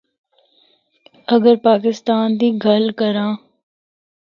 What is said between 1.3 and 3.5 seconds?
اگر پاکستان دی گل کراں۔